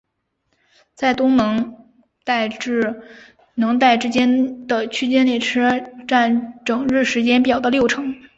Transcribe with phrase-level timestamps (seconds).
[0.95, 1.77] 在东能
[2.23, 3.03] 代至
[3.53, 8.15] 能代之间的区间列车占整日时间表的六成。